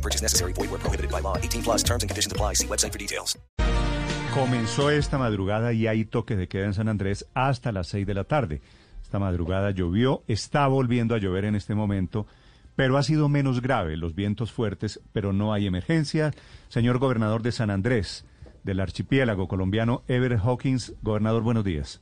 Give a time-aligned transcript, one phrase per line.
[0.00, 0.54] No purchase necessary.
[0.54, 1.36] Void where prohibited by law.
[1.36, 2.54] 18 plus terms and conditions apply.
[2.54, 3.38] See website for details.
[4.32, 8.14] Comenzó esta madrugada y hay toque de queda en San Andrés hasta las 6 de
[8.14, 8.62] la tarde.
[9.02, 12.26] Esta madrugada llovió, está volviendo a llover en este momento,
[12.76, 16.32] pero ha sido menos grave, los vientos fuertes, pero no hay emergencia.
[16.68, 18.24] Señor gobernador de San Andrés,
[18.62, 22.00] del archipiélago colombiano, Ever Hawkins, gobernador, buenos días.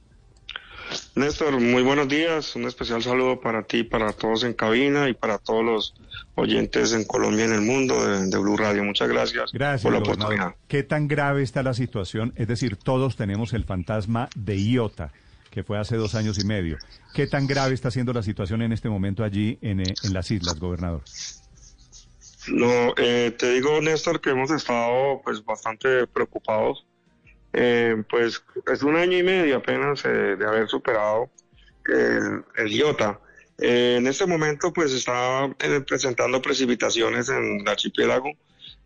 [1.15, 2.55] Néstor, muy buenos días.
[2.57, 5.95] Un especial saludo para ti, para todos en cabina y para todos los
[6.35, 8.85] oyentes en Colombia y en el mundo de, de Blue Radio.
[8.85, 10.55] Muchas gracias, Gracias, por la oportunidad.
[10.69, 12.33] ¿Qué tan grave está la situación?
[12.37, 15.13] Es decir, todos tenemos el fantasma de Iota,
[15.51, 16.79] que fue hace dos años y medio.
[17.15, 20.31] ¿Qué tan grave está siendo la situación en este momento allí en, eh, en las
[20.31, 21.03] islas, gobernador?
[22.51, 26.87] No, eh, te digo, Néstor, que hemos estado pues bastante preocupados.
[27.61, 31.29] Eh, pues es un año y medio apenas eh, de haber superado
[31.87, 33.19] el, el IOTA.
[33.59, 38.31] Eh, en este momento pues está eh, presentando precipitaciones en el archipiélago,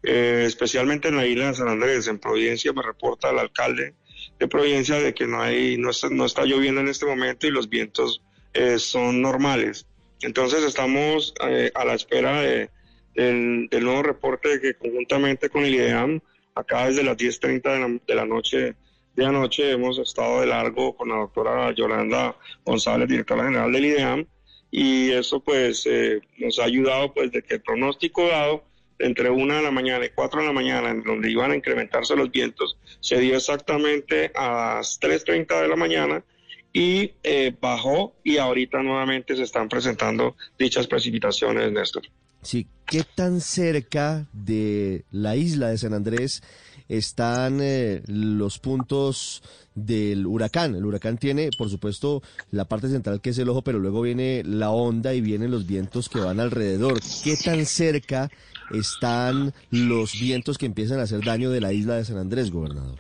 [0.02, 2.06] eh, especialmente en la isla de San Andrés.
[2.06, 3.92] En Providencia me reporta el alcalde
[4.38, 7.50] de Providencia de que no hay, no está, no está lloviendo en este momento y
[7.50, 8.22] los vientos
[8.54, 9.86] eh, son normales.
[10.22, 11.34] Entonces estamos
[11.74, 12.70] a la espera de,
[13.14, 16.22] del, del nuevo reporte que conjuntamente con el IDEAM,
[16.54, 18.76] acá desde las 10.30 de la, de la noche
[19.14, 24.26] de anoche hemos estado de largo con la doctora Yolanda González, directora general del IDEAM,
[24.70, 28.64] y eso pues eh, nos ha ayudado pues de que el pronóstico dado
[28.98, 32.16] entre una de la mañana y cuatro de la mañana, en donde iban a incrementarse
[32.16, 36.24] los vientos, se dio exactamente a las 3.30 de la mañana
[36.72, 42.04] y eh, bajó y ahorita nuevamente se están presentando dichas precipitaciones, Néstor.
[42.42, 46.42] Sí, ¿qué tan cerca de la isla de San Andrés
[46.88, 49.42] están eh, los puntos
[49.74, 50.74] del huracán?
[50.74, 54.42] El huracán tiene, por supuesto, la parte central que es el ojo, pero luego viene
[54.44, 57.00] la onda y vienen los vientos que van alrededor.
[57.22, 58.30] ¿Qué tan cerca
[58.72, 62.98] están los vientos que empiezan a hacer daño de la isla de San Andrés, gobernador?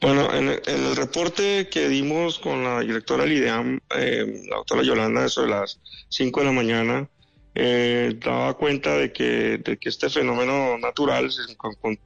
[0.00, 5.24] Bueno, en, el- reporte que dimos con la directora del IDEAM, eh, la doctora Yolanda,
[5.24, 7.08] eso de las 5 de la mañana,
[7.54, 11.42] eh, daba cuenta de que, de que este fenómeno natural se,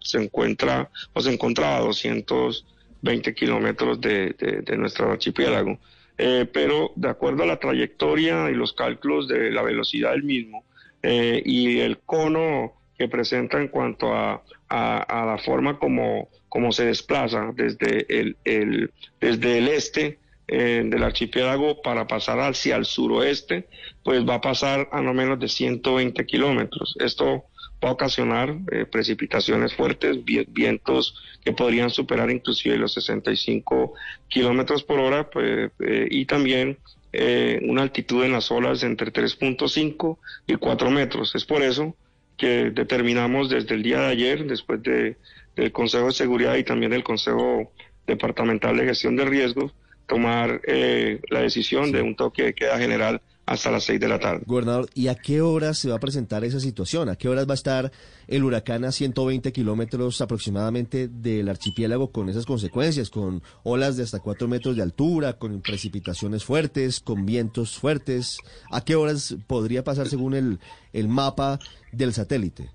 [0.00, 5.78] se encuentra o se encontraba a 220 kilómetros de, de- de nuestro archipiélago.
[6.20, 10.64] Eh, pero de acuerdo a la trayectoria y los cálculos de la velocidad del mismo
[11.03, 16.72] eh, y el cono que presenta en cuanto a, a- a la forma como, como
[16.72, 22.84] se desplaza desde el, el- desde el este eh, del archipiélago para pasar hacia el
[22.86, 23.69] suroeste,
[24.03, 26.97] pues va a pasar a no menos de 120 kilómetros.
[27.00, 27.44] Esto
[27.84, 31.14] va a ocasionar eh, precipitaciones fuertes, vi- vientos
[31.44, 33.94] que podrían superar inclusive los 65
[34.28, 36.78] kilómetros por hora, pues, eh, y también
[37.12, 41.34] eh, una altitud en las olas entre 3.5 y 4 metros.
[41.34, 41.94] Es por eso
[42.36, 45.16] que determinamos desde el día de ayer, después de,
[45.56, 47.72] del Consejo de Seguridad y también del Consejo
[48.06, 49.72] Departamental de Gestión de Riesgos,
[50.08, 54.19] tomar eh, la decisión de un toque de queda general hasta las 6 de la
[54.19, 54.42] tarde.
[54.46, 57.08] Gobernador, ¿y a qué horas se va a presentar esa situación?
[57.08, 57.92] ¿A qué horas va a estar
[58.26, 64.20] el huracán a 120 kilómetros aproximadamente del archipiélago con esas consecuencias, con olas de hasta
[64.20, 68.38] 4 metros de altura, con precipitaciones fuertes, con vientos fuertes?
[68.70, 70.58] ¿A qué horas podría pasar según el,
[70.92, 71.58] el mapa
[71.92, 72.70] del satélite?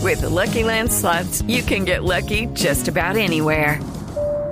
[0.00, 3.78] With the Lucky Land slots, you can get lucky just about anywhere.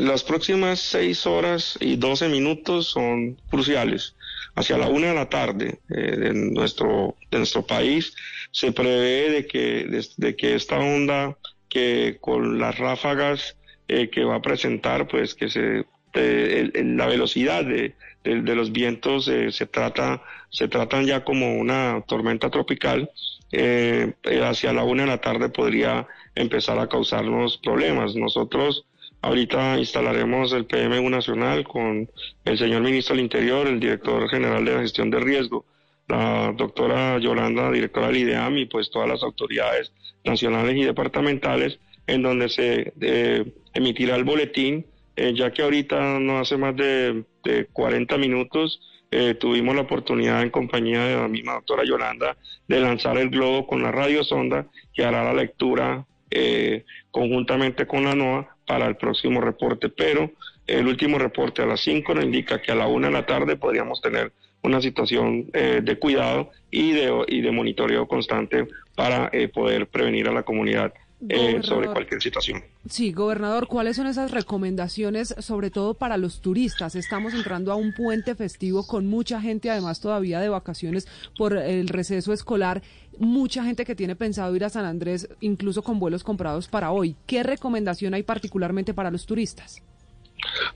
[0.00, 4.16] Las próximas 6 horas y 12 minutos son cruciales.
[4.54, 8.14] Hacia la una de la tarde eh, de, nuestro, de nuestro país
[8.50, 9.86] se prevé de que,
[10.16, 11.36] de, que esta onda
[11.68, 13.56] que con las ráfagas
[13.88, 15.84] eh, que va a presentar, pues que se
[16.14, 22.02] la velocidad de, de- de los vientos eh, se trata se tratan ya como una
[22.08, 23.10] tormenta tropical
[23.52, 28.86] eh, eh, hacia la una de la tarde podría empezar a causarnos problemas nosotros
[29.20, 32.08] Ahorita instalaremos el PMU nacional con
[32.44, 35.64] el señor ministro del Interior, el director general de la gestión de riesgo,
[36.06, 39.92] la doctora Yolanda, directora del IDEAM y pues todas las autoridades
[40.24, 43.44] nacionales y departamentales en donde se eh,
[43.74, 44.86] emitirá el boletín,
[45.16, 48.80] eh, ya que ahorita no hace más de, de 40 minutos
[49.10, 52.36] eh, tuvimos la oportunidad en compañía de la misma doctora Yolanda
[52.66, 58.04] de lanzar el globo con la radio sonda que hará la lectura eh, conjuntamente con
[58.04, 60.30] la NOAA para el próximo reporte, pero
[60.66, 63.56] el último reporte a las 5 nos indica que a la 1 de la tarde
[63.56, 64.30] podríamos tener
[64.62, 70.28] una situación eh, de cuidado y de, y de monitoreo constante para eh, poder prevenir
[70.28, 70.92] a la comunidad
[71.28, 72.62] eh, sobre cualquier situación.
[72.88, 76.94] Sí, gobernador, ¿cuáles son esas recomendaciones, sobre todo para los turistas?
[76.94, 81.88] Estamos entrando a un puente festivo con mucha gente, además todavía de vacaciones por el
[81.88, 82.82] receso escolar,
[83.18, 87.16] mucha gente que tiene pensado ir a San Andrés, incluso con vuelos comprados para hoy.
[87.26, 89.82] ¿Qué recomendación hay particularmente para los turistas?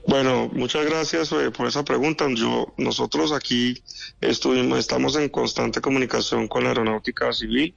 [0.05, 2.27] Bueno, muchas gracias eh, por esa pregunta.
[2.35, 3.81] Yo, nosotros aquí
[4.19, 7.73] estuvimos, estamos en constante comunicación con la aeronáutica civil.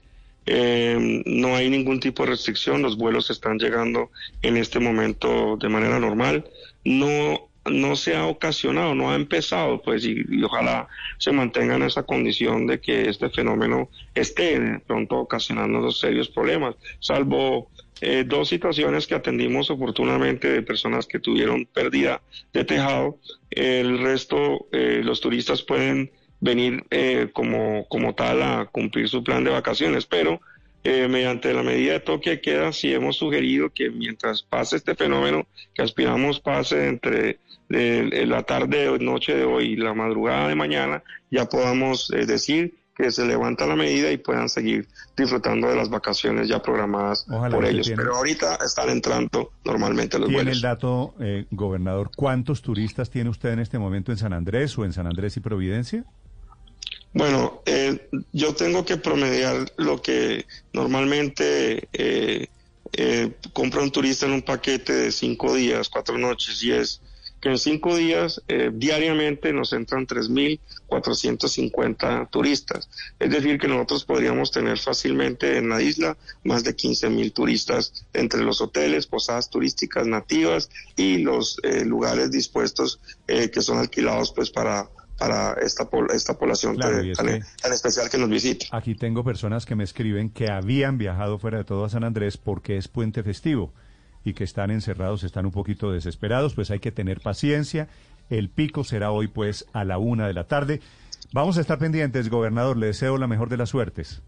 [0.46, 4.10] Eh, no hay ningún tipo de restricción, los vuelos están llegando
[4.42, 6.44] en este momento de manera normal.
[6.84, 10.88] No, no se ha ocasionado, no ha empezado, pues, y, ojalá
[11.18, 16.76] se mantenga en esa condición de que este fenómeno esté pronto ocasionando dos serios problemas,
[17.00, 17.68] salvo
[18.00, 22.20] eh, dos situaciones que atendimos oportunamente de personas que tuvieron pérdida
[22.52, 23.18] de tejado.
[23.50, 26.10] El resto, eh, los turistas pueden
[26.40, 30.40] venir eh, como, como tal a cumplir su plan de vacaciones, pero
[30.84, 34.94] eh, mediante la medida de toque de queda sí hemos sugerido que mientras pase este
[34.94, 37.40] fenómeno, que aspiramos pase entre
[37.70, 42.26] eh, la tarde o noche de hoy y la madrugada de mañana, ya podamos eh,
[42.26, 47.26] decir que se levanta la medida y puedan seguir disfrutando de las vacaciones ya programadas
[47.28, 47.86] Ojalá por ellos.
[47.88, 50.56] tiene- Pero ahorita están entrando normalmente los ¿Tiene vuelos.
[50.56, 54.84] el dato, eh, gobernador, cuántos turistas tiene usted en este momento en San Andrés o
[54.86, 56.04] en San Andrés y Providencia?
[57.16, 62.48] Bueno, eh, yo tengo que promediar lo que normalmente eh,
[62.92, 67.00] eh, compra un turista en un paquete de cinco días, cuatro noches, y es
[67.40, 72.90] que en cinco días eh, diariamente nos entran 3.450 turistas.
[73.18, 78.42] Es decir, que nosotros podríamos tener fácilmente en la isla más de 15.000 turistas entre
[78.42, 84.50] los hoteles, posadas turísticas nativas y los eh, lugares dispuestos eh, que son alquilados pues
[84.50, 88.66] para para esta, esta población Claro, tan, es tan- que- tan especial que nos visita.
[88.70, 92.36] Aquí tengo personas que me escriben que habían viajado fuera de todo a San Andrés
[92.36, 93.72] porque es puente festivo
[94.24, 97.88] y que están encerrados, están un poquito desesperados, pues hay que tener paciencia.
[98.28, 100.80] El pico será hoy pues a la una de la tarde.
[101.32, 104.20] Vamos a estar pendientes, gobernador, le deseo la mejor de las suertes.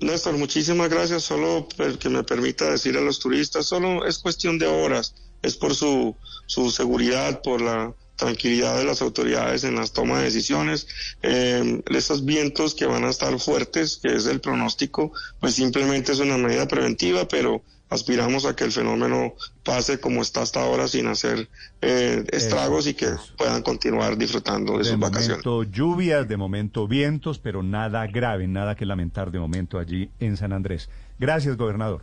[0.00, 1.22] Néstor, muchísimas gracias.
[1.22, 1.68] Solo
[2.00, 6.16] que me permita decir a los turistas, solo es cuestión de horas, es por su,
[6.46, 10.86] su seguridad, por la tranquilidad de las autoridades en las tomas de decisiones.
[11.22, 16.20] Eh, esos vientos que van a estar fuertes, que es el pronóstico, pues simplemente es
[16.20, 21.06] una medida preventiva, pero aspiramos a que el fenómeno pase como está hasta ahora sin
[21.06, 21.48] hacer
[21.80, 25.44] eh, estragos y que puedan continuar disfrutando de, De sus vacaciones.
[25.44, 30.36] momento lluvias, de momento vientos, pero nada grave, nada que lamentar de momento allí en
[30.36, 30.88] San Andrés.
[31.18, 32.02] Gracias, gobernador.